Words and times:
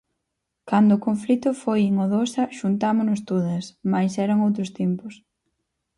Cando 0.69 0.91
o 0.95 1.03
conflito 1.07 1.49
foi 1.63 1.79
en 1.89 1.93
Odosa, 2.05 2.43
xuntámonos 2.59 3.19
todas, 3.31 3.63
mais 3.93 4.11
eran 4.25 4.43
outros 4.47 4.69
tempos. 4.79 5.13